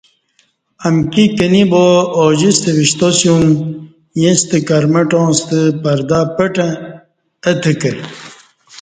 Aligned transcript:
امکی 0.87 1.25
کِینی 1.35 1.63
با 1.71 1.85
اوجِستہ 2.19 2.71
وِشتاسیوم 2.79 3.43
ییݩستہ 4.19 4.57
کرمٹاں 4.67 5.29
ستہ 5.39 5.59
پردہ 5.83 6.19
پٹں 6.35 6.71
اہتہت 7.47 7.75
کہ 7.81 7.91